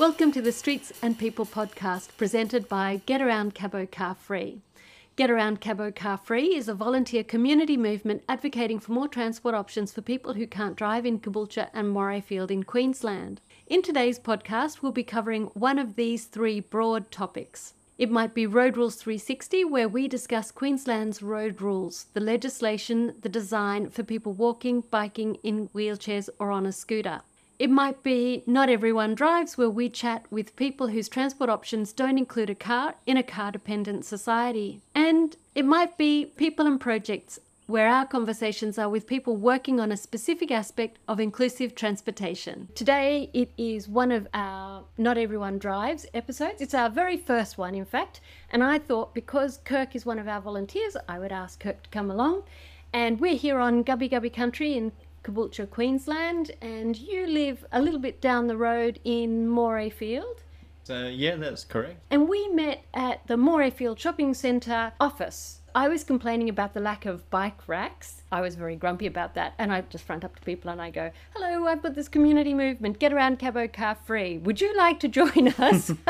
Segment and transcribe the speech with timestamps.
[0.00, 4.62] Welcome to the Streets and People podcast presented by Get Around Cabo Car Free.
[5.14, 9.92] Get Around Cabo Car Free is a volunteer community movement advocating for more transport options
[9.92, 13.42] for people who can't drive in Caboolture and Morayfield in Queensland.
[13.66, 17.74] In today's podcast, we'll be covering one of these three broad topics.
[17.98, 23.28] It might be Road Rules 360, where we discuss Queensland's road rules, the legislation, the
[23.28, 27.20] design for people walking, biking, in wheelchairs, or on a scooter.
[27.60, 32.16] It might be Not Everyone Drives, where we chat with people whose transport options don't
[32.16, 34.80] include a car in a car dependent society.
[34.94, 39.92] And it might be People and Projects, where our conversations are with people working on
[39.92, 42.68] a specific aspect of inclusive transportation.
[42.74, 46.62] Today, it is one of our Not Everyone Drives episodes.
[46.62, 48.22] It's our very first one, in fact.
[48.50, 51.90] And I thought because Kirk is one of our volunteers, I would ask Kirk to
[51.90, 52.44] come along.
[52.94, 54.92] And we're here on Gubbi Gubbi Country in
[55.22, 60.38] Caboolture, Queensland, and you live a little bit down the road in Morayfield.
[60.84, 62.00] So, yeah, that's correct.
[62.10, 65.60] And we met at the Morayfield Shopping Centre office.
[65.74, 68.22] I was complaining about the lack of bike racks.
[68.32, 69.54] I was very grumpy about that.
[69.58, 72.54] And I just front up to people and I go, Hello, I've got this community
[72.54, 74.38] movement, get around Cabo Car Free.
[74.38, 75.92] Would you like to join us?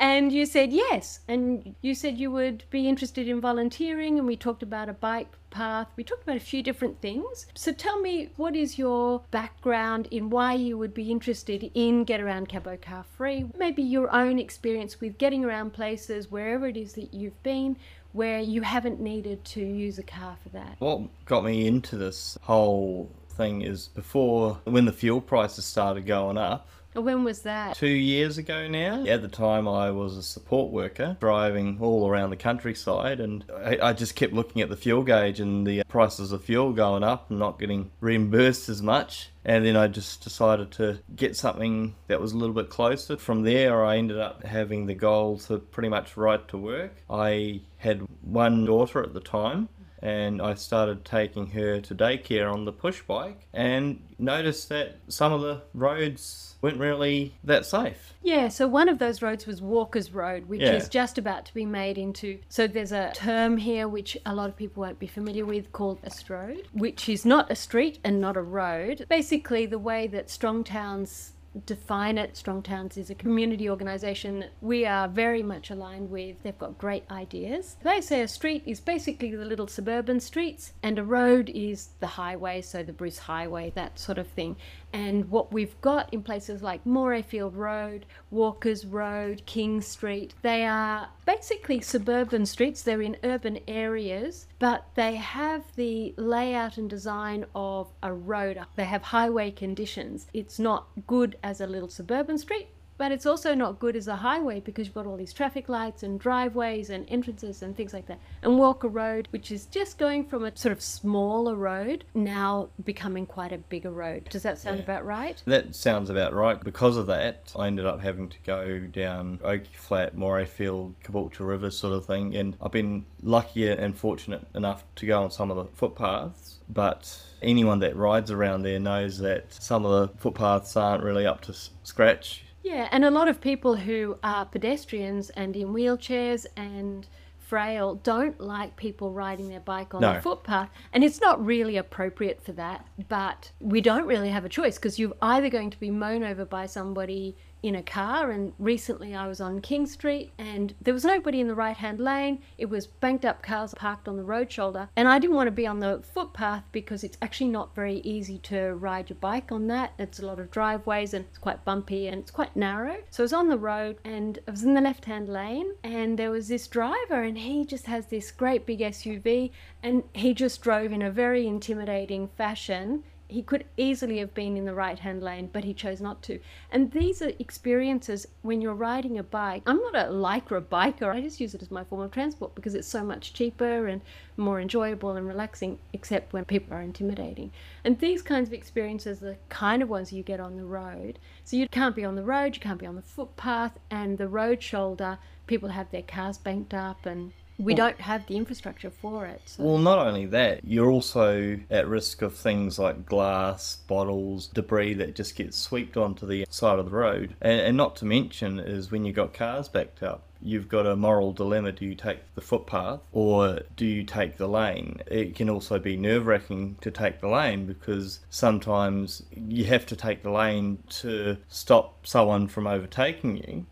[0.00, 1.20] And you said yes.
[1.28, 4.18] And you said you would be interested in volunteering.
[4.18, 5.88] And we talked about a bike path.
[5.94, 7.46] We talked about a few different things.
[7.54, 12.20] So tell me, what is your background in why you would be interested in Get
[12.20, 13.44] Around Cabo Car Free?
[13.58, 17.76] Maybe your own experience with getting around places, wherever it is that you've been,
[18.12, 20.76] where you haven't needed to use a car for that.
[20.78, 26.38] What got me into this whole thing is before when the fuel prices started going
[26.38, 27.76] up, when was that?
[27.76, 29.04] Two years ago now.
[29.04, 33.78] At the time, I was a support worker driving all around the countryside, and I,
[33.80, 37.30] I, just kept looking at the fuel gauge and the prices of fuel going up
[37.30, 39.30] and not getting reimbursed as much.
[39.44, 43.16] And then I just decided to get something that was a little bit closer.
[43.16, 47.02] From there, I ended up having the goal to pretty much ride to work.
[47.08, 49.68] I had one daughter at the time
[50.02, 55.32] and I started taking her to daycare on the push bike and noticed that some
[55.32, 58.14] of the roads weren't really that safe.
[58.22, 60.72] Yeah, so one of those roads was Walker's Road, which yeah.
[60.72, 62.38] is just about to be made into.
[62.48, 65.98] So there's a term here which a lot of people won't be familiar with called
[66.02, 69.06] a strode, which is not a street and not a road.
[69.08, 71.32] Basically, the way that strong towns
[71.66, 72.36] define it.
[72.36, 76.42] Strong Towns is a community organisation we are very much aligned with.
[76.42, 77.76] They've got great ideas.
[77.82, 82.06] They say a street is basically the little suburban streets, and a road is the
[82.06, 84.56] highway, so the Bruce Highway, that sort of thing.
[84.92, 91.08] And what we've got in places like Morayfield Road, Walker's Road, King Street, they are
[91.26, 92.82] basically suburban streets.
[92.82, 98.60] They're in urban areas, but they have the layout and design of a road.
[98.76, 100.26] They have highway conditions.
[100.32, 102.68] It's not good as a little suburban street,
[103.00, 106.02] but it's also not good as a highway because you've got all these traffic lights
[106.02, 108.20] and driveways and entrances and things like that.
[108.42, 113.24] And Walker Road, which is just going from a sort of smaller road, now becoming
[113.24, 114.28] quite a bigger road.
[114.28, 114.82] Does that sound yeah.
[114.82, 115.42] about right?
[115.46, 116.62] That sounds about right.
[116.62, 121.70] Because of that, I ended up having to go down Oakey Flat, Morayfield, Caboolture River
[121.70, 122.36] sort of thing.
[122.36, 126.58] And I've been lucky and fortunate enough to go on some of the footpaths.
[126.68, 131.40] But anyone that rides around there knows that some of the footpaths aren't really up
[131.42, 137.06] to scratch yeah, and a lot of people who are pedestrians and in wheelchairs and
[137.50, 140.14] frail don't like people riding their bike on no.
[140.14, 140.70] the footpath.
[140.92, 145.00] And it's not really appropriate for that, but we don't really have a choice because
[145.00, 149.26] you're either going to be mown over by somebody in a car and recently I
[149.26, 152.40] was on King Street and there was nobody in the right hand lane.
[152.58, 155.52] It was banked up cars parked on the road shoulder and I didn't want to
[155.52, 159.66] be on the footpath because it's actually not very easy to ride your bike on
[159.68, 159.92] that.
[159.98, 162.96] It's a lot of driveways and it's quite bumpy and it's quite narrow.
[163.10, 166.18] So I was on the road and I was in the left hand lane and
[166.18, 169.50] there was this driver and he just has this great big SUV
[169.82, 174.64] and he just drove in a very intimidating fashion he could easily have been in
[174.64, 176.40] the right hand lane, but he chose not to.
[176.70, 179.62] And these are experiences when you're riding a bike.
[179.66, 182.74] I'm not a lycra biker, I just use it as my form of transport because
[182.74, 184.00] it's so much cheaper and
[184.36, 187.52] more enjoyable and relaxing, except when people are intimidating.
[187.84, 191.18] And these kinds of experiences are the kind of ones you get on the road.
[191.44, 194.28] So you can't be on the road, you can't be on the footpath, and the
[194.28, 199.26] road shoulder, people have their cars banked up and we don't have the infrastructure for
[199.26, 199.42] it.
[199.44, 199.62] So.
[199.62, 205.14] Well, not only that, you're also at risk of things like glass, bottles, debris that
[205.14, 207.34] just gets swept onto the side of the road.
[207.40, 210.96] And, and not to mention is when you've got cars backed up you've got a
[210.96, 215.00] moral dilemma do you take the footpath or do you take the lane?
[215.06, 219.96] It can also be nerve wracking to take the lane because sometimes you have to
[219.96, 223.66] take the lane to stop someone from overtaking you,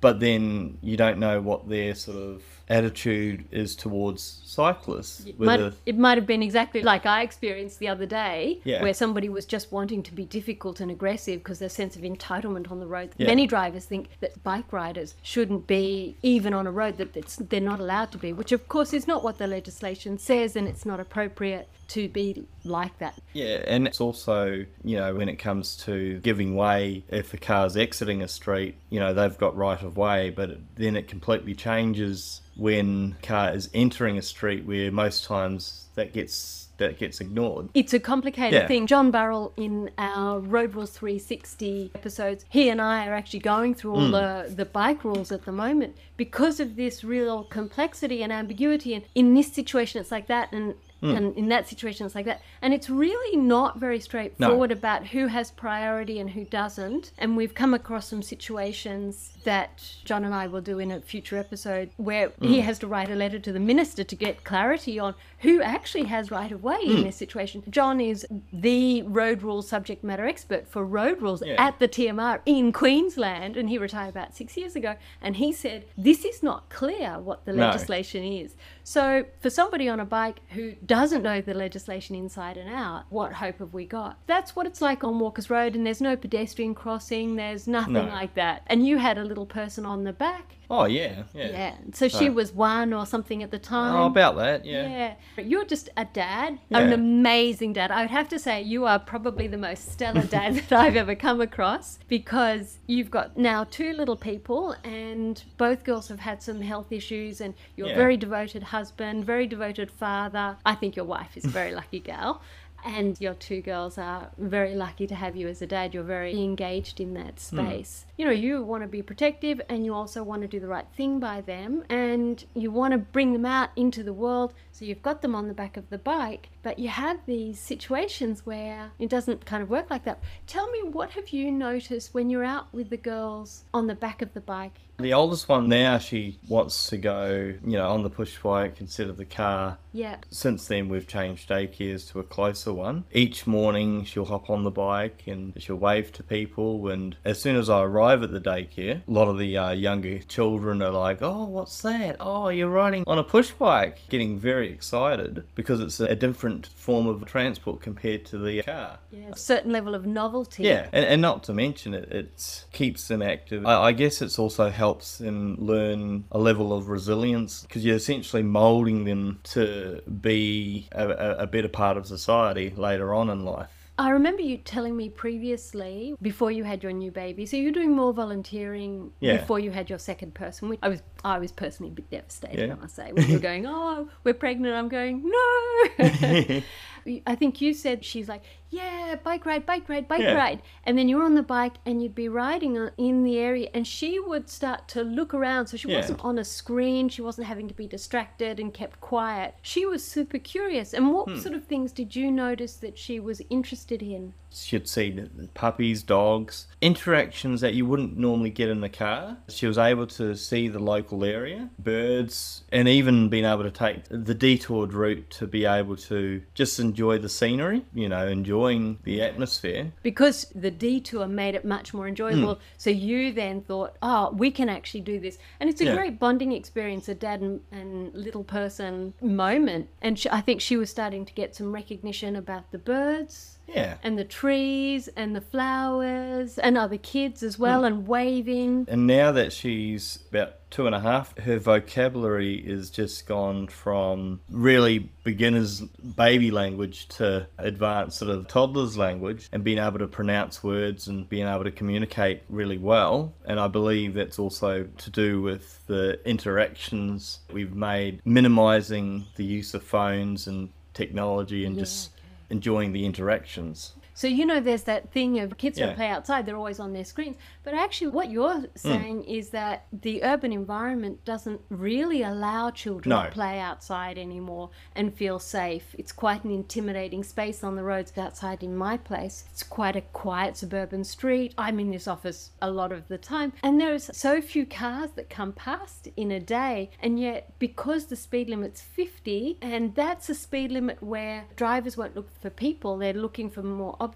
[0.00, 5.26] but then you don't know what their sort of attitude is towards cyclists.
[5.26, 8.82] It might, it might have been exactly like I experienced the other day, Yeah.
[8.82, 12.70] where somebody was just wanting to be difficult and aggressive because their sense of entitlement
[12.70, 13.10] on the road.
[13.18, 13.26] Yeah.
[13.26, 17.60] Many drivers think that bike riders shouldn't be even on a road that it's, they're
[17.60, 20.86] not allowed to be, which of course is not what the legislation says, and it's
[20.86, 23.14] not appropriate to be like that.
[23.32, 27.76] Yeah, and it's also, you know, when it comes to giving way, if a car's
[27.76, 31.54] exiting a street, you know, they've got right of way, but it, then it completely
[31.54, 37.68] changes when car is entering a street where most times that gets that gets ignored.
[37.74, 38.66] It's a complicated Yeah.
[38.66, 38.86] thing.
[38.86, 43.92] John Burrill, in our Road Rules 360 episodes, he and I are actually going through
[43.92, 44.12] all hmm.
[44.12, 48.94] the, the bike rules at the moment because of this real complexity and ambiguity.
[48.94, 51.16] And in this situation, it's like that, and Hmm.
[51.16, 52.42] and in that situation, it's like that.
[52.60, 57.12] And it's really not very straightforward about who has priority and who doesn't.
[57.16, 61.38] And we've come across some situations that John and I will do in a future
[61.38, 62.66] episode where he hmm.
[62.66, 66.30] has to write a letter to the minister to get clarity on who actually has
[66.30, 67.02] right of way in hmm.
[67.02, 67.62] this situation.
[67.70, 71.54] John is the road rules subject matter expert for road rules Yeah.
[71.58, 74.96] at the TMR in Queensland, and he retired about six years ago.
[75.20, 77.66] And he said, This is not clear what the No.
[77.66, 78.54] legislation is.
[78.84, 83.34] So, for somebody on a bike who doesn't know the legislation inside and out, what
[83.34, 84.18] hope have we got?
[84.26, 88.04] That's what it's like on Walker's Road, and there's no pedestrian crossing, there's nothing No.
[88.06, 88.62] like that.
[88.66, 90.56] And you had a little person on the back.
[90.72, 91.48] Oh yeah, yeah.
[91.48, 91.74] Yeah.
[91.92, 92.34] So she Right.
[92.34, 93.96] was one or something at the oh, time.
[93.96, 95.14] Oh, about that, yeah.
[95.36, 95.42] Yeah.
[95.44, 96.78] You're just a dad, Yeah.
[96.78, 97.90] an amazing dad.
[97.90, 101.16] I would have to say you are probably the most stellar dad that I've ever
[101.16, 106.60] come across because you've got now two little people and both girls have had some
[106.60, 107.96] health issues and you're a Yeah.
[107.96, 110.56] very devoted husband, very devoted father.
[110.64, 112.42] I think your wife is a very lucky gal.
[112.84, 115.94] And your two girls are very lucky to have you as a dad.
[115.94, 117.58] You're very engaged in that hmm.
[117.58, 118.06] space.
[118.16, 120.86] You know, you want to be protective and you also want to do the right
[120.96, 124.54] thing by them and you want to bring them out into the world.
[124.80, 128.46] So you've got them on the back of the bike, but you have these situations
[128.46, 130.22] where it doesn't kind of work like that.
[130.46, 134.22] Tell me, what have you noticed when you're out with the girls on the back
[134.22, 134.78] of the bike?
[135.00, 139.08] The oldest one now, she wants to go, you know, on the push bike instead
[139.08, 139.78] of the car.
[139.92, 140.16] Yeah.
[140.28, 143.04] Since then, we've changed daycares to a closer one.
[143.10, 146.88] Each morning, she'll hop on the bike and she'll wave to people.
[146.88, 150.18] And as soon as I arrive at the daycare, a lot of the uh, younger
[150.18, 152.16] children are like, "Oh, what's that?
[152.20, 157.06] Oh, you're riding on a push bike!" Getting very excited because it's a different form
[157.06, 158.98] of transport compared to the car.
[159.10, 159.30] Yeah.
[159.32, 160.64] A certain level of novelty.
[160.64, 163.66] Yeah, and, and not to mention it, it keeps them active.
[163.66, 168.42] I, I guess it's also helps them learn a level of resilience because you're essentially
[168.42, 173.79] molding them to be a, a, a better part of society later on in life.
[174.00, 177.94] I remember you telling me previously, before you had your new baby, so you're doing
[177.94, 179.36] more volunteering Yeah.
[179.36, 180.70] before you had your second person.
[180.70, 182.66] Which I was, I was personally a bit devastated.
[182.68, 182.72] Yeah.
[182.72, 184.74] I must say, when you're going, oh, we're pregnant.
[184.74, 186.62] I'm going, no.
[187.26, 190.34] I think you said she's like, yeah, bike ride, bike ride, bike Yeah.
[190.34, 193.86] ride, and then you're on the bike and you'd be riding in the area, and
[193.86, 195.66] she would start to look around.
[195.66, 195.96] So she Yeah.
[195.96, 197.08] wasn't on a screen.
[197.08, 199.54] She wasn't having to be distracted and kept quiet.
[199.62, 200.94] She was super curious.
[200.94, 201.36] And what Hmm.
[201.36, 204.34] sort of things did you notice that she was interested in?
[204.52, 209.36] She'd see puppies, dogs, interactions that you wouldn't normally get in the car.
[209.48, 214.04] She was able to see the local area, birds, and even being able to take
[214.08, 219.22] the detoured route to be able to just enjoy the scenery, you know, enjoying the
[219.22, 219.92] atmosphere.
[220.02, 222.54] Because the detour made it much more enjoyable.
[222.54, 222.60] Hmm.
[222.78, 225.38] So you then thought, oh, we can actually do this.
[225.60, 225.94] And it's a Yeah.
[225.96, 229.88] great bonding experience, a dad and, and little person moment.
[230.02, 233.58] And she, I think she was starting to get some recognition about the birds.
[233.74, 233.96] Yeah.
[234.02, 237.86] And the trees and the flowers and other kids as well, hmm.
[237.86, 238.86] and waving.
[238.88, 244.40] And now that she's about two and a half, her vocabulary is just gone from
[244.50, 250.62] really beginner's baby language to advanced sort of toddler's language and being able to pronounce
[250.62, 253.34] words and being able to communicate really well.
[253.44, 259.74] And I believe that's also to do with the interactions we've made, minimizing the use
[259.74, 262.10] of phones and technology and just
[262.50, 263.94] enjoying the interactions.
[264.20, 265.86] So you know, there's that thing of kids Yeah.
[265.86, 267.38] don't play outside; they're always on their screens.
[267.62, 268.66] But actually, what you're hmm.
[268.76, 273.24] saying is that the urban environment doesn't really allow children No.
[273.24, 275.94] to play outside anymore and feel safe.
[275.96, 279.44] It's quite an intimidating space on the roads outside in my place.
[279.52, 281.54] It's quite a quiet suburban street.
[281.56, 285.30] I'm in this office a lot of the time, and there's so few cars that
[285.30, 290.34] come past in a day, and yet because the speed limit's 50, and that's a
[290.34, 294.09] speed limit where drivers won't look for people, they're looking for more objects.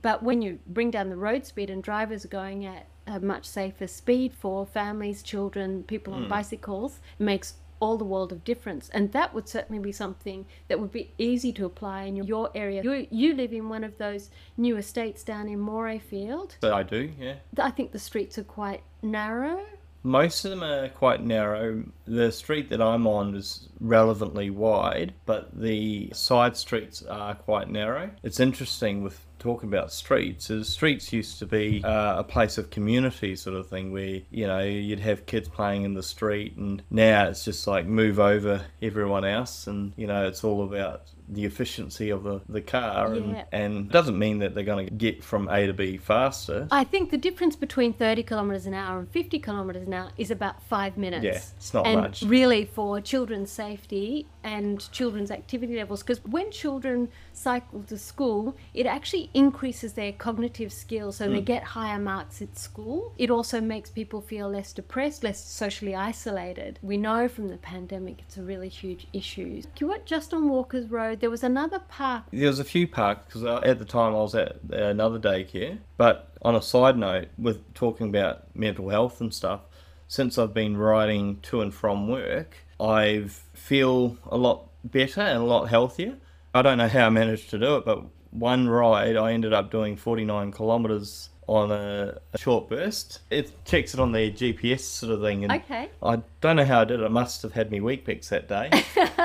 [0.00, 3.44] But when you bring down the road speed and drivers are going at a much
[3.44, 6.28] safer speed for families, children, people on hmm.
[6.28, 8.88] bicycles, it makes all the world of difference.
[8.90, 12.80] And that would certainly be something that would be easy to apply in your area.
[12.84, 16.52] You, you live in one of those new estates down in Morayfield.
[16.60, 17.34] So I do, yeah.
[17.58, 19.64] I think the streets are quite narrow.
[20.04, 21.84] Most of them are quite narrow.
[22.06, 28.10] The street that I'm on is relevantly wide, but the side streets are quite narrow.
[28.22, 32.70] It's interesting with talking about streets is streets used to be uh, a place of
[32.70, 36.80] community sort of thing where you know you'd have kids playing in the street and
[36.90, 41.44] now it's just like move over everyone else and you know it's all about the
[41.44, 43.44] efficiency of the, the car and, Yeah.
[43.52, 46.68] and doesn't mean that they're going to get from A to B faster.
[46.70, 50.30] I think the difference between 30 kilometres an hour and 50 kilometres an hour is
[50.30, 51.24] about five minutes.
[51.24, 52.22] Yeah, it's not and much.
[52.22, 58.84] really for children's safety and children's activity levels, because when children cycle to school, it
[58.84, 61.44] actually increases their cognitive skills, so they Mm.
[61.44, 63.12] get higher marks at school.
[63.16, 66.78] It also makes people feel less depressed, less socially isolated.
[66.82, 69.62] We know from the pandemic it's a really huge issue.
[69.78, 71.20] You were just on Walker's Road.
[71.20, 72.24] There was another park.
[72.32, 75.78] There was a few parks because at the time I was at another daycare.
[75.96, 79.60] But on a side note, with talking about mental health and stuff,
[80.08, 83.24] since I've been riding to and from work, I
[83.54, 86.16] feel a lot better and a lot healthier.
[86.54, 89.70] I don't know how I managed to do it, but one ride I ended up
[89.70, 93.20] doing 49 kilometres on a, a short burst.
[93.30, 95.44] It checks it on their GPS sort of thing.
[95.44, 95.90] And Okay.
[96.02, 97.04] I don't know how I did it.
[97.04, 98.70] I must have had me Weet-Bix that day.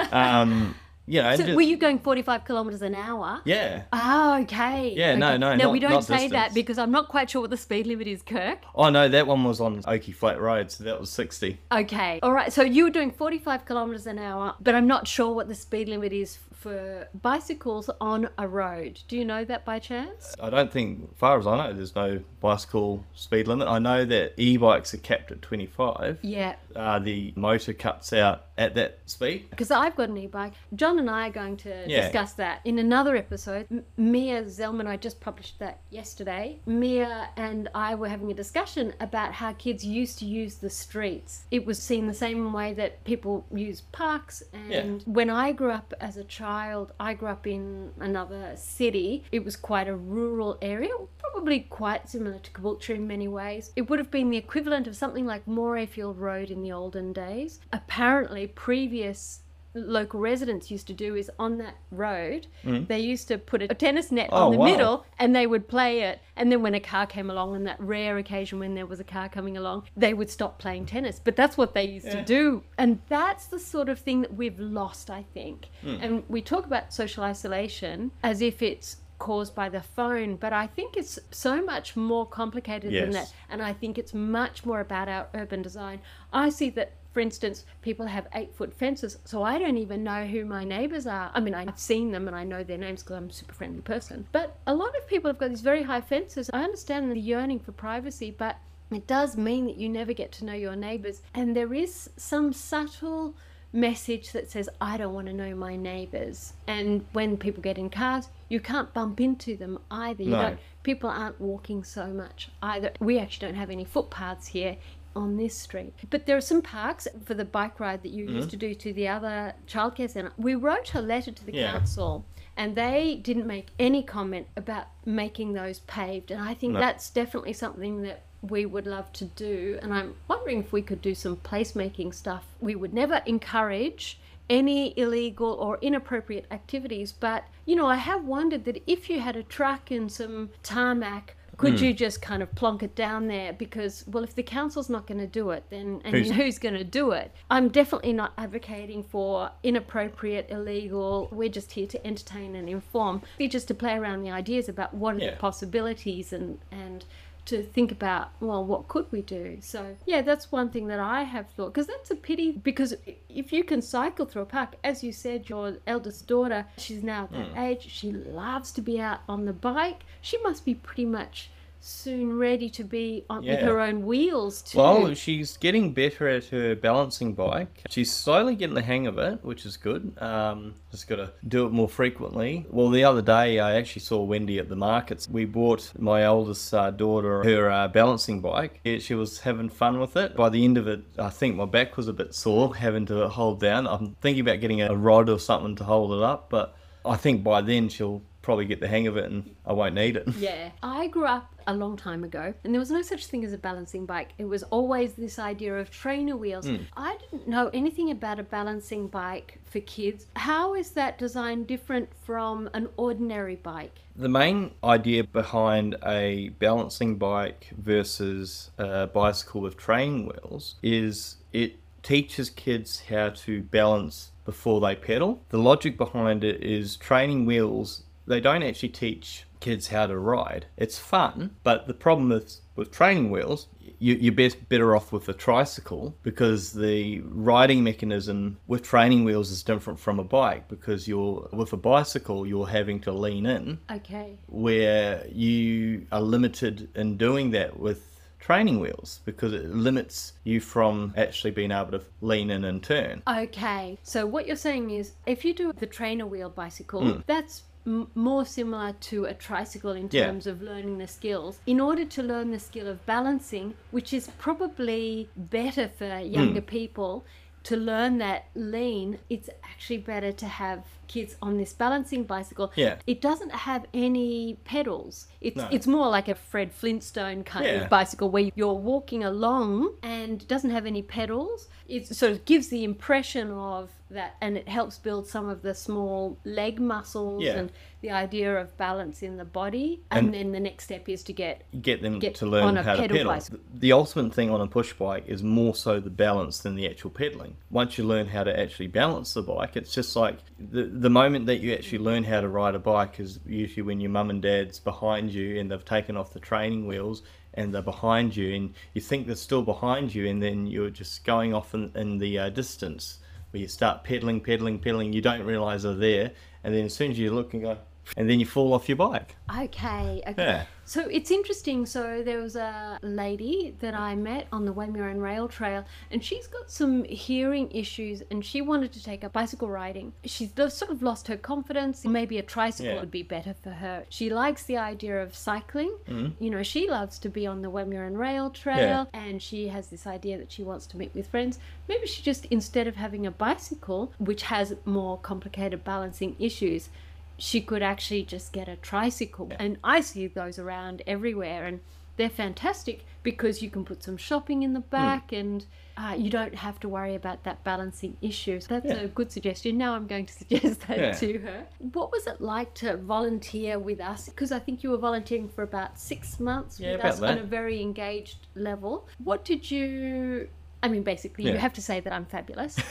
[0.12, 3.40] um, you know, So just- were you going 45 kilometres an hour?
[3.46, 3.84] yeah.
[3.94, 4.94] Oh, okay.
[4.98, 5.38] Yeah, no, Okay.
[5.38, 8.08] no, Now we don't say that because I'm not quite sure what the speed limit
[8.08, 8.60] is, Kirk.
[8.76, 11.60] Oh no, that one was on Oakey Flat Road, so that was 60.
[11.72, 12.20] Okay.
[12.24, 12.52] All right.
[12.52, 15.88] So you were doing 45 kilometres an hour, but I'm not sure what the speed
[15.88, 19.00] limit is for bicycles on a road.
[19.08, 20.36] Do you know that by chance?
[20.42, 23.68] I don't think, far as I know, there's no bicycle speed limit.
[23.68, 26.20] I know that e-bikes are capped at 25.
[26.24, 26.56] Yeah.
[26.76, 29.50] Uh, the motor cuts out at that speed.
[29.52, 30.54] Because I've got an e-bike.
[30.76, 32.02] John and I are going to Yeah.
[32.02, 33.68] discuss that in another episode.
[33.72, 36.60] M- Mia Zellman, I just published that yesterday.
[36.66, 41.46] Mia and I were having a discussion about how kids used to use the streets.
[41.52, 44.42] It was seen the same way that people use parks.
[44.54, 49.26] And when I grew up as a child, I grew up in another city.
[49.32, 53.72] It was quite a rural area, probably quite similar to Caboolture in many ways.
[53.76, 57.60] It would have been the equivalent of something like Morayfield Road in the olden days.
[57.74, 59.42] Apparently, previous
[59.78, 64.12] local residents used to do is on that road they used to put a tennis
[64.12, 64.66] net Oh, on the wow.
[64.66, 66.20] middle and they would play it.
[66.36, 69.04] And then when a car came along on that rare occasion when there was a
[69.04, 71.20] car coming along they would stop playing tennis.
[71.24, 72.64] But that's what they used to do.
[72.78, 75.68] And that's the sort of thing that we've lost i think.
[75.82, 75.98] Hmm.
[76.02, 80.68] and we talk about social isolation as if it's caused by the phone but i
[80.68, 83.34] think it's so much more complicated than that.
[83.50, 86.02] And i think it's much more about our urban design.
[86.32, 90.28] I see that for instance, people have eight foot fences, so I don't even know
[90.28, 91.32] who my neighbours are.
[91.34, 93.82] I mean, I've seen them and I know their names because I'm a super friendly
[93.82, 94.28] person.
[94.32, 96.48] But a lot of people have got these very high fences.
[96.54, 98.58] I understand the yearning for privacy, but
[98.92, 101.24] it does mean that you never get to know your neighbours.
[101.34, 103.34] And there is some subtle
[103.74, 106.54] message that says, I don't want to know my neighbours.
[106.68, 110.22] And when people get in cars, you can't bump into them either.
[110.22, 110.42] You No.
[110.42, 112.90] don't people aren't walking so much either.
[113.02, 114.78] We actually don't have any footpaths here
[115.18, 115.94] on this street.
[116.10, 118.36] But there are some parks for the bike ride that you Mm-hmm.
[118.38, 120.32] used to do to the other childcare centre.
[120.38, 121.72] We wrote a letter to the Yeah.
[121.72, 126.30] council and they didn't make any comment about making those paved.
[126.32, 126.80] And I think No.
[126.80, 129.80] that's definitely something that we would love to do.
[129.82, 132.46] And I'm wondering if we could do some placemaking stuff.
[132.62, 134.20] We would never encourage
[134.50, 137.12] any illegal or inappropriate activities.
[137.12, 141.36] But, you know, I have wondered that if you had a truck and some tarmac,
[141.58, 141.86] could hmm.
[141.86, 143.52] you just kind of plonk it down there?
[143.52, 146.76] Because, well, if the council's not going to do it, then and Who's- who's going
[146.76, 147.32] to do it?
[147.50, 151.30] I'm definitely not advocating for inappropriate, illegal.
[151.32, 153.24] We're just here to entertain and inform.
[153.40, 155.32] We're just to play around the ideas about what are Yeah.
[155.32, 157.06] the possibilities and and
[157.48, 159.58] to think about, well, what could we do?
[159.62, 162.94] So, yeah, that's one thing that I have thought because that's a pity because
[163.30, 167.24] if you can cycle through a park, as you said, your eldest daughter, she's now
[167.24, 167.60] at that hmm.
[167.60, 170.04] age, she loves to be out on the bike.
[170.22, 171.50] She must be pretty much
[171.88, 174.78] soon ready to be on with her own wheels too.
[174.78, 177.84] Well, she's getting better at her balancing bike.
[177.90, 180.14] She's slowly getting the hang of it, which is good.
[180.22, 182.66] Um, just got to do it more frequently.
[182.70, 185.28] Well, the other day I actually saw Wendy at the markets.
[185.30, 188.82] We bought my oldest uh, daughter her uh, balancing bike.
[188.84, 190.36] Yeah, she was having fun with it.
[190.36, 193.30] By the end of it, I think my back was a bit sore having to
[193.30, 193.88] hold down.
[193.88, 196.76] I'm thinking about getting a rod or something to hold it up, but
[197.06, 200.16] I think by then she'll probably get the hang of it and I won't need
[200.16, 200.28] it.
[200.38, 200.72] Yeah.
[200.82, 203.58] I grew up a long time ago and there was no such thing as a
[203.58, 204.30] balancing bike.
[204.38, 206.66] It was always this idea of trainer wheels.
[206.68, 206.78] Hmm.
[206.96, 210.26] I didn't know anything about a balancing bike for kids.
[210.36, 214.00] How is that design different from an ordinary bike?
[214.16, 221.76] The main idea behind a balancing bike versus a bicycle with training wheels is it
[222.02, 225.42] teaches kids how to balance before they pedal.
[225.50, 230.68] The logic behind it is training wheels, they don't actually teach kids how to ride.
[230.78, 233.68] It's fun, but the problem with, with training wheels,
[234.00, 239.50] you, you're best better off with a tricycle because the riding mechanism with training wheels
[239.50, 243.80] is different from a bike because you're with a bicycle you're having to lean in
[243.90, 244.38] Okay.
[244.48, 251.14] where you are limited in doing that with training wheels because it limits you from
[251.18, 253.22] actually being able to lean in and turn.
[253.28, 253.98] Okay.
[254.04, 257.22] So what you're saying is if you do the trainer wheel bicycle, hmm.
[257.26, 260.28] that's m- more similar to a tricycle in Yeah.
[260.28, 261.60] terms of learning the skills.
[261.66, 266.68] In order to learn the skill of balancing, which is probably better for younger hmm.
[266.68, 267.26] people
[267.64, 272.72] to learn that lean, it's actually better to have kids on this balancing bicycle.
[272.76, 272.96] Yeah.
[273.08, 275.28] It doesn't have any pedals.
[275.42, 275.68] It's No.
[275.72, 277.84] it's more like a Fred Flintstone kind Yeah.
[277.84, 281.70] of bicycle where you're walking along and doesn't have any pedals.
[281.88, 285.74] It sort of gives the impression of that, and it helps build some of the
[285.74, 287.58] small leg muscles Yeah.
[287.60, 287.72] and
[288.02, 290.02] the idea of balance in the body.
[290.12, 292.78] And, And- then the next step is to get Get them Get to learn on
[292.78, 293.32] a how to pedal pedal.
[293.34, 293.60] bicycle.
[293.74, 296.88] The- The ultimate thing on a push bike is more so the balance than the
[296.90, 297.56] actual pedaling.
[297.70, 301.46] Once you learn how to actually balance the bike, it's just like the the moment
[301.46, 304.42] that you actually learn how to ride a bike is usually when your mum and
[304.42, 307.24] dad's behind you and they've taken off the training wheels
[307.54, 311.24] and they're behind you and you think they're still behind you and then you're just
[311.24, 313.20] going off in, in the uh, distance
[313.52, 316.32] where you start pedaling, pedaling, pedaling, you don't realize they're there.
[316.64, 317.78] And then as soon as you look and go
[318.16, 319.36] and then you fall off your bike.
[319.50, 320.34] Okay, okay.
[320.38, 320.66] Yeah.
[320.86, 321.86] So it's interesting.
[321.86, 326.48] So there was a lady that I met on the Wamuran Rail Trail, and she's
[326.48, 330.14] got some hearing issues, and she wanted to take up bicycle riding.
[330.24, 332.06] She's sort of lost her confidence.
[332.06, 333.00] Maybe a tricycle Yeah.
[333.02, 334.06] would be better for her.
[334.08, 335.94] She likes the idea of cycling.
[336.08, 336.42] Mm-hmm.
[336.42, 340.08] You know, she loves to be on the Wamuran Rail Trail, and she has this
[340.08, 341.60] idea that she wants to meet with friends.
[341.90, 346.90] Maybe she just, instead of having a bicycle, which has more complicated balancing issues,
[347.38, 349.52] she could actually just get a tricycle.
[349.60, 351.80] And I see those around everywhere, and
[352.18, 354.90] they're fantastic because you can put some shopping in the Hmm.
[354.90, 355.66] back and
[355.98, 358.60] uh, you don't have to worry about that balancing issue.
[358.60, 359.02] So that's Yeah.
[359.02, 359.78] a good suggestion.
[359.78, 361.12] Now I'm going to suggest that Yeah.
[361.14, 361.66] to her.
[361.94, 364.30] What was it like to volunteer with us?
[364.30, 367.44] Because I think you were volunteering for about six months Yeah, with us on a
[367.44, 369.08] very engaged level.
[369.24, 370.50] What did you.
[370.84, 372.78] I mean, basically, you have to say that I'm fabulous.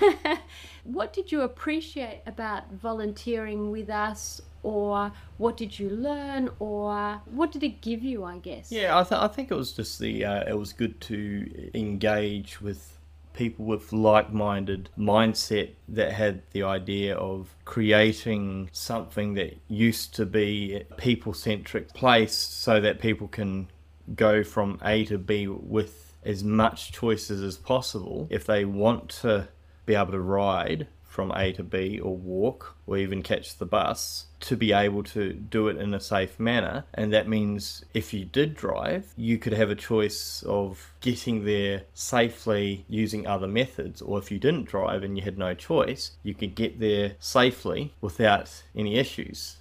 [0.84, 7.52] what did you appreciate about volunteering with us or what did you learn or what
[7.52, 10.24] did it give you i guess Yeah, I, th- I think it was just the
[10.24, 12.98] uh, it was good to engage with
[13.34, 20.74] people with like-minded mindset that had the idea of creating something that used to be
[20.74, 23.68] a people-centric place so that people can
[24.16, 29.48] go from A to B with as much choices as possible if they want to
[29.86, 30.86] be able to ride
[31.18, 35.32] from A to B or walk or even catch the bus to be able to
[35.32, 36.84] do it in a safe manner.
[36.94, 41.82] And that means if you did drive, you could have a choice of getting there
[41.92, 44.00] safely using other methods.
[44.00, 47.94] Or if you didn't drive and you had no choice, you could get there safely
[48.00, 49.56] without any issues.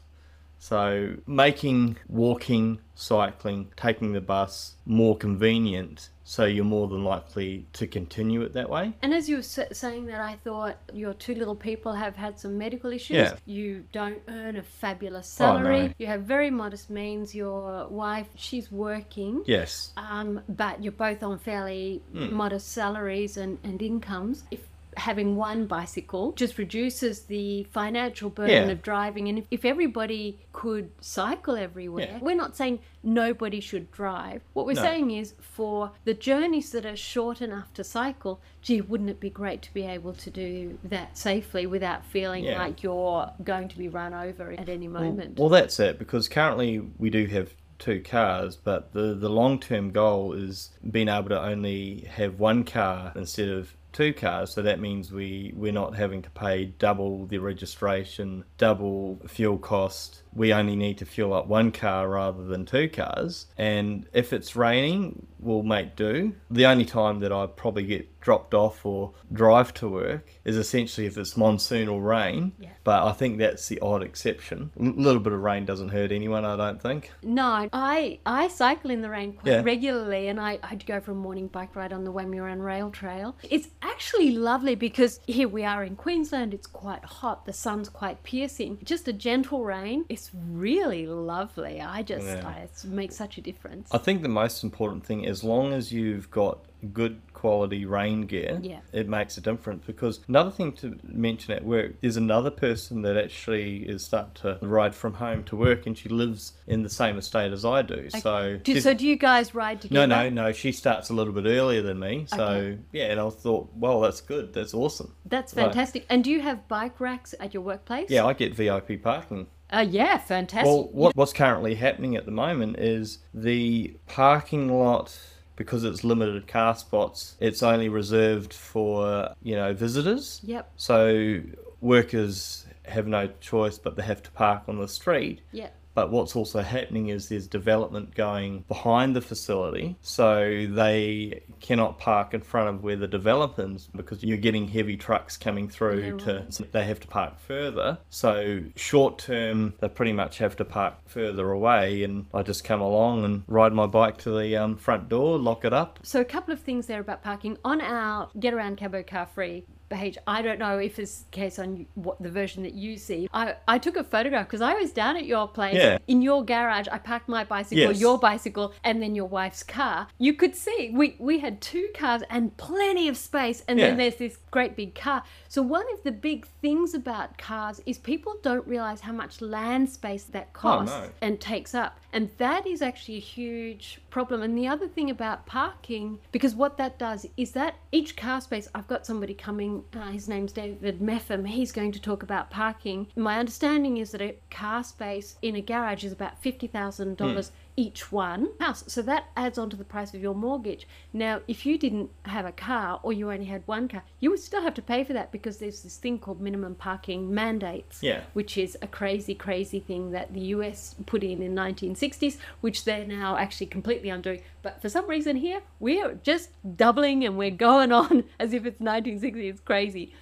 [0.60, 7.88] So making walking, cycling, taking the bus more convenient so you're more than likely to
[7.88, 8.92] continue it that way.
[9.02, 12.58] and as you were saying that i thought your two little people have had some
[12.58, 13.34] medical issues Yeah.
[13.46, 15.80] you don't earn a fabulous salary.
[15.84, 15.94] Oh, no.
[16.00, 19.94] you have very modest means your wife she's working Yes.
[19.96, 22.34] um, but you're both on fairly Hmm.
[22.34, 24.44] modest salaries and, and incomes.
[24.52, 24.62] If
[24.98, 28.72] having one bicycle just reduces the financial burden Yeah.
[28.72, 29.28] of driving.
[29.30, 32.20] And if, if everybody could cycle everywhere, Yeah.
[32.20, 34.42] we're not saying nobody should drive.
[34.54, 34.82] What we're No.
[34.82, 39.30] saying is for the journeys that are short enough to cycle, gee, wouldn't it be
[39.30, 42.58] great to be able to do that safely without feeling Yeah.
[42.60, 45.38] like you're going to be run over at any moment?
[45.40, 49.92] Well, that's it because currently we do have two cars, but the, the long term
[49.92, 54.52] goal is being able to only have one car instead of two cars.
[54.52, 60.24] So that means we, we're not having to pay double the registration, double fuel cost.
[60.34, 63.48] We only need to fuel up one car rather than two cars.
[63.58, 66.34] And if it's raining, we'll make do.
[66.52, 71.08] The only time that I probably get dropped off or drive to work is essentially
[71.08, 72.52] if it's monsoon or rain.
[72.60, 72.70] Yeah.
[72.84, 74.72] But I think that's the odd exception.
[74.78, 77.12] A little bit of rain doesn't hurt anyone, I don't think.
[77.24, 79.62] No, I I cycle in the rain quite Yeah.
[79.64, 83.36] regularly, and I I'd go for a morning bike ride on the Wamuran Rail Trail.
[83.50, 86.54] It's actually lovely because here we are in Queensland.
[86.54, 87.46] It's quite hot.
[87.46, 88.80] The sun's quite piercing.
[88.84, 90.06] Just a gentle rain.
[90.18, 91.80] It's really lovely.
[91.80, 92.48] I just Yeah.
[92.48, 93.94] I, it makes such a difference.
[93.94, 98.60] I think the most important thing, as long as you've got good quality rain gear,
[98.62, 98.80] Yeah.
[98.94, 99.84] it makes a difference.
[99.86, 104.66] Because another thing to mention at work, is another person that actually is starting to
[104.66, 108.10] ride from home to work, and she lives in the same estate as I do.
[108.10, 110.08] So, do, so do you guys ride together?
[110.08, 110.30] no, no.
[110.48, 110.52] No.
[110.52, 112.26] She starts a little bit earlier than me.
[112.28, 112.80] So Okay.
[112.92, 114.54] yeah, and I thought, well, that's good.
[114.54, 115.14] That's awesome.
[115.26, 116.06] That's fantastic.
[116.10, 118.10] And do you have bike racks at your workplace?
[118.10, 119.46] Yeah, I get VIP parking.
[119.70, 120.66] Uh, yeah, fantastic.
[120.66, 125.18] Well, what, what's currently happening at the moment is the parking lot,
[125.56, 130.40] because it's limited car spots, it's only reserved for, you know, visitors.
[130.44, 130.72] Yep.
[130.78, 131.42] So
[131.82, 135.42] workers have no choice but they have to park on the street.
[135.52, 135.76] Yep.
[135.98, 142.36] But what's also happening is there's development going behind the facility, so they cannot park
[142.36, 146.34] in front of where the developers because you're getting heavy trucks coming through Yeah, to
[146.42, 146.54] right.
[146.54, 147.98] so they have to park further.
[148.12, 152.80] So short term, they pretty much have to park further away, and I just come
[152.80, 155.98] along and ride my bike to the um, front door, lock it up.
[156.04, 159.66] So a couple of things there about parking on our Get Around Cabo Car Free
[159.90, 160.18] page.
[160.28, 163.30] I don't know if it's the case on what the version that you see.
[163.34, 165.98] I, I took a photograph because I was down at your place Yeah.
[166.08, 166.88] in your garage.
[166.92, 168.00] I parked my bicycle, Yes.
[168.02, 170.08] your bicycle, and then your wife's car.
[170.18, 174.16] You could see we we had two cars and plenty of space, and then there's
[174.18, 175.24] this great big car.
[175.48, 179.90] So one of the big things about cars is people don't realize how much land
[179.90, 181.10] space that costs Oh, no.
[181.22, 182.00] and takes up.
[182.14, 184.42] And that is actually a huge problem.
[184.42, 188.68] And the other thing about parking, because what that does is that each car space,
[188.74, 193.08] I've got somebody coming, uh, his name's David Meffam, he's going to talk about parking.
[193.16, 198.50] My understanding is that a car space in a garage is about $50,000 each one
[198.60, 198.84] house.
[198.88, 200.88] So that adds on to the price of your mortgage.
[201.14, 204.40] Now, if you didn't have a car or you only had one car, you would
[204.40, 208.22] still have to pay for that because there's this thing called minimum parking mandates Yeah.
[208.34, 213.06] which is a crazy, crazy thing that the US put in in 1960s, which they're
[213.06, 214.42] now actually completely undoing.
[214.64, 218.80] But for some reason here, we're just doubling and we're going on as if it's
[218.82, 219.48] 1960.
[219.48, 220.14] It's crazy.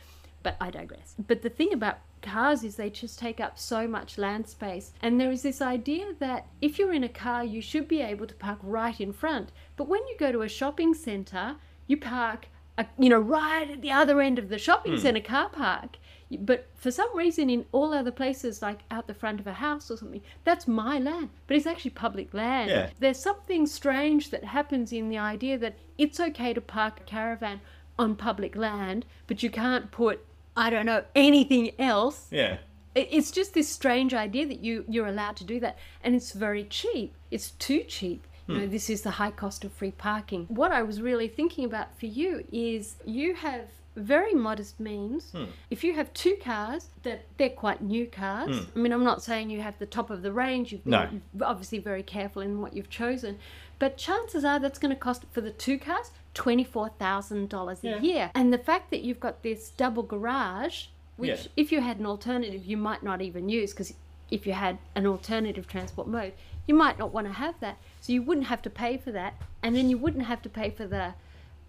[0.44, 1.16] But I digress.
[1.18, 4.92] But the thing about cars is they just take up so much land space.
[5.02, 8.28] And there is this idea that if you're in a car, you should be able
[8.28, 9.52] to park right in front.
[9.78, 11.56] But when you go to a shopping centre,
[11.88, 15.50] you park, uh, you know, right at the other end of the shopping centre car
[15.50, 15.98] park.
[16.40, 19.92] But for some reason, in all other places, like out the front of a house
[19.92, 21.30] or something, that's my land.
[21.46, 22.72] But it's actually public land.
[22.72, 22.90] Yeah.
[23.00, 27.62] There's something strange that happens in the idea that it's okay to park a caravan
[27.98, 30.26] on public land, but you can't put,
[30.56, 32.28] I don't know, anything else.
[32.32, 32.58] Yeah.
[32.96, 36.64] it's just this strange idea that you you're allowed to do that and it's very
[36.64, 37.14] cheap.
[37.32, 38.26] It's too cheap.
[38.48, 38.72] You know hmm.
[38.72, 40.46] this is the high cost of free parking.
[40.50, 43.66] What i was really thinking about for you is you have
[43.96, 45.32] very modest means.
[45.32, 45.46] Hmm.
[45.70, 48.56] If you have two cars that they're quite new cars.
[48.58, 48.66] Hmm.
[48.76, 50.72] I mean i'm not saying you have the top of the range.
[50.72, 51.46] You've been No.
[51.46, 53.40] obviously very careful in what you've chosen
[53.80, 58.00] but chances are that's going to cost for the two cars $24000 a Yeah.
[58.00, 58.32] year.
[58.36, 61.48] And the fact that you've got this double garage which Yeah.
[61.56, 63.94] if you had an alternative you might not even use because
[64.30, 66.34] if you had an alternative transport mode
[66.68, 67.78] you might not want to have that.
[68.02, 69.36] So you wouldn't have to pay for that.
[69.62, 71.14] And then you wouldn't have to pay for the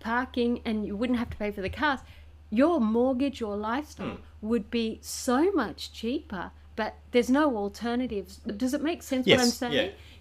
[0.00, 2.00] parking and you wouldn't have to pay for the cars.
[2.50, 4.48] Your mortgage your lifestyle hmm.
[4.48, 9.46] would be so much cheaper but there's no alternatives does it make sense what i'm
[9.46, 9.72] saying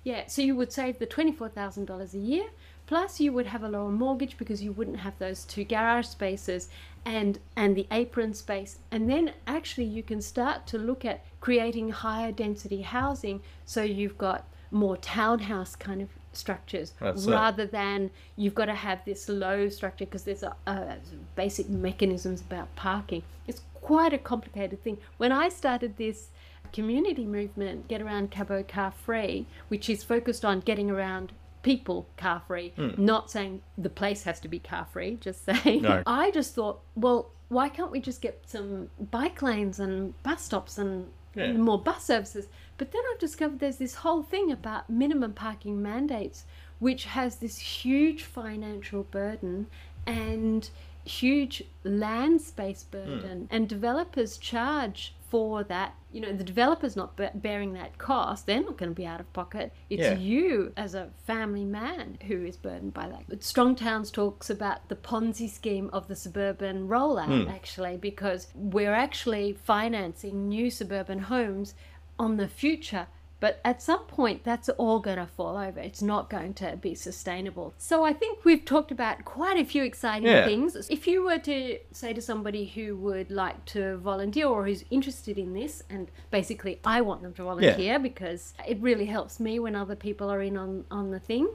[0.03, 0.17] yeah.
[0.17, 2.45] yeah, so you would save the $24,000 a year,
[2.87, 6.69] plus you would have a lower mortgage because you wouldn't have those two garage spaces
[7.05, 8.79] and and the apron space.
[8.91, 14.17] And then actually you can start to look at creating higher density housing so you've
[14.17, 17.31] got more townhouse kind of structures That's it.
[17.31, 20.97] rather than you've got to have this low structure because there's a, a
[21.35, 23.23] basic mechanisms about parking.
[23.47, 24.97] It's quite a complicated thing.
[25.17, 26.29] When I started this
[26.75, 31.31] community movement, Get Around Cabo Car Free, which is focused on getting around
[31.63, 32.91] people car free, hmm.
[32.97, 35.81] not saying the place has to be car free, just saying.
[35.81, 36.03] No.
[36.05, 40.77] I just thought, well, why can't we just get some bike lanes and bus stops
[40.77, 41.53] and Yeah.
[41.53, 42.47] more bus services?
[42.77, 46.45] But then I've discovered there's this whole thing about minimum parking mandates,
[46.85, 49.65] which has this huge financial burden
[50.05, 50.69] and
[51.03, 52.91] huge land space hmm.
[52.91, 55.95] burden, and developers charge for that.
[56.11, 59.19] You know, the developer's not be- bearing that cost; they're not going to be out
[59.19, 59.73] of pocket.
[59.89, 60.13] It's Yeah.
[60.13, 63.23] you as a family man who is burdened by that.
[63.27, 67.49] But Strong Towns talks about the Ponzi scheme of the suburban rollout, hmm.
[67.49, 71.73] actually, because we're actually financing new suburban homes
[72.19, 73.07] on the future.
[73.41, 75.79] But at some point, that's all going to fall over.
[75.79, 77.73] It's not going to be sustainable.
[77.77, 80.45] So I think we've talked about quite a few exciting Yeah.
[80.45, 80.75] things.
[80.89, 85.37] If you were to say to somebody who would like to volunteer or who's interested
[85.37, 89.75] in this, and basically I want them to volunteer because it really helps me when
[89.75, 91.49] other people are in on, on the thing.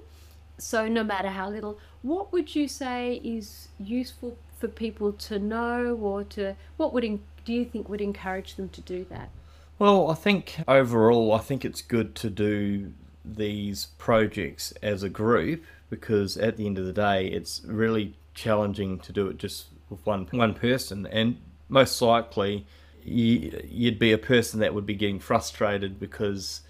[0.58, 5.98] So no matter how little, what would you say is useful for people to know
[6.00, 7.04] or to, what would,
[7.46, 9.30] do you think would encourage them to do that?
[9.80, 12.92] Well, I think overall, I think it's good to do
[13.24, 18.98] these projects as a group because at the end of the day, it's really challenging
[18.98, 21.38] to do it just with one one person, and
[21.70, 22.66] most likely,
[23.02, 26.60] you, you'd be a person that would be getting frustrated because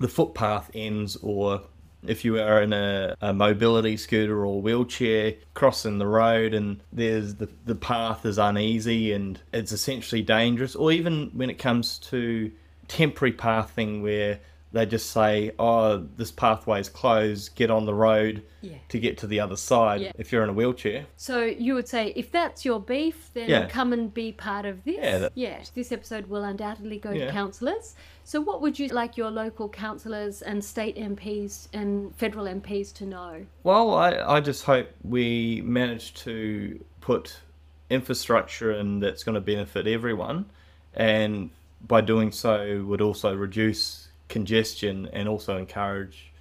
[0.00, 1.62] the footpath ends or
[2.06, 7.34] if you are in a, a mobility scooter or wheelchair crossing the road and there's
[7.36, 10.76] the, the path is uneasy and it's essentially dangerous.
[10.76, 12.50] Or even when it comes to
[12.86, 14.40] temporary pathing where
[14.72, 18.74] they just say oh this pathway is closed get on the road Yeah.
[18.90, 20.12] to get to the other side Yeah.
[20.18, 23.66] if you're in a wheelchair So you would say, if that's your beef, then Yeah.
[23.68, 24.96] come and be part of this.
[24.98, 27.94] Yeah, that- Yes, this episode will undoubtedly go to councillors.
[28.24, 33.06] So what would you like your local councillors and state MPs and federal MPs to
[33.06, 33.46] know?
[33.62, 37.38] Well, I, I just hope we manage to put
[37.88, 40.44] infrastructure in that's going to benefit everyone,
[40.94, 41.50] and
[41.86, 46.32] by doing so, would also reduce congestion and also encourage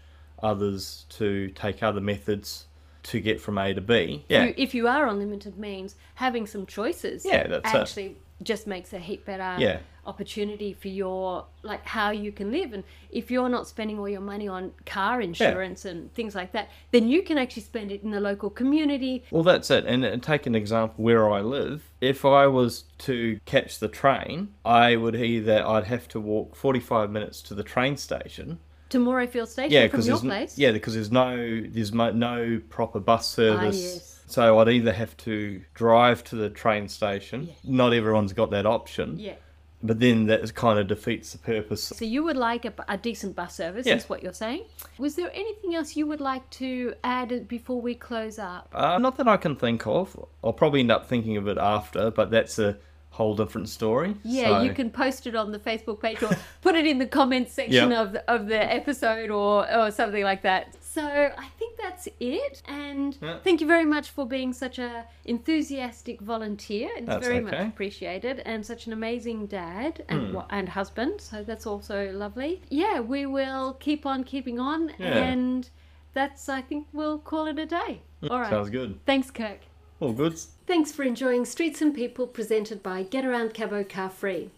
[0.44, 2.66] others to take other methods
[3.04, 4.26] to get from A to B.
[4.30, 7.78] Yeah, You, if you are on limited means, having some choices Yeah, that's it.
[7.78, 9.80] actually just makes a heap better Yeah.
[10.08, 14.22] Opportunity for your like how you can live and if you're not spending all your
[14.22, 18.12] money on car insurance and things like that then you can actually spend it in
[18.12, 19.86] the local community Well, that's it.
[19.86, 21.84] And, and take an example where I live.
[22.00, 27.12] If I was to catch the train, I would either I'd have to walk forty-five
[27.12, 28.60] minutes to the train station.
[28.90, 30.58] to Morayfield Station Yeah, from your place.
[30.58, 33.82] yeah, because there's no there's mo- no proper bus service.
[33.82, 34.14] Ah, yes.
[34.28, 37.50] So I'd either have to drive to the train station.
[37.64, 39.20] Not everyone's got that option.
[39.20, 39.36] Yeah.
[39.84, 41.84] But then that kind of defeats the purpose.
[41.84, 43.96] So you would like a, a decent bus service, Yeah.
[43.96, 44.64] is what you're saying.
[44.98, 48.70] Was there anything else you would like to add before we close up?
[48.74, 50.18] Uh, not that I can think of.
[50.44, 52.78] I'll probably end up thinking of it after, but that's a
[53.12, 54.16] whole different story.
[54.24, 57.06] Yeah, So- you can post it on the Facebook page or put it in the
[57.08, 58.00] comments section Yep.
[58.08, 60.76] of the, of the episode or or something like that.
[60.90, 61.04] So
[61.38, 62.62] I think that's it.
[62.68, 63.38] And Yeah.
[63.44, 66.90] thank you very much for being such a enthusiastic volunteer.
[66.96, 67.64] It's That's very much okay.
[67.64, 67.70] Hmm.
[67.70, 71.22] appreciated, and such an amazing dad and wa- and husband.
[71.22, 72.62] So that's also lovely.
[72.70, 75.18] Yeah, we will keep on keeping on, Yeah.
[75.32, 75.70] and
[76.14, 78.02] that's I think we'll call it a day.
[78.32, 78.50] All right.
[78.50, 79.00] Sounds good.
[79.06, 79.60] Thanks, Kirk.
[80.00, 80.36] All good.
[80.68, 84.50] Thanks for enjoying Streets and People presented by Get Around Cabo Car Free.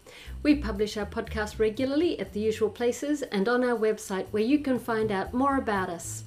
[0.41, 4.57] We publish our podcast regularly at the usual places and on our website where you
[4.57, 6.23] can find out more about us.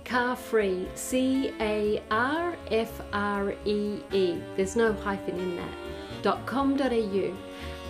[0.07, 4.41] Car Free, C A R F R E E.
[4.57, 5.69] There's no hyphen in that.
[6.23, 7.37] Dot .com.au.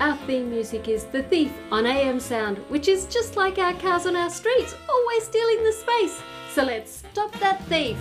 [0.01, 4.07] Our theme music is The Thief on AM Sound, which is just like our cars
[4.07, 6.23] on our streets, always stealing the space.
[6.53, 7.99] So let's stop that thief.